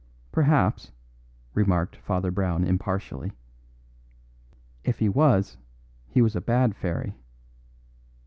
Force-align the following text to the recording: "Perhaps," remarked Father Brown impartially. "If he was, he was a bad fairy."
"Perhaps," 0.31 0.89
remarked 1.53 1.95
Father 1.97 2.31
Brown 2.31 2.63
impartially. 2.63 3.33
"If 4.83 4.97
he 4.97 5.07
was, 5.09 5.57
he 6.07 6.23
was 6.23 6.35
a 6.35 6.41
bad 6.41 6.75
fairy." 6.75 7.13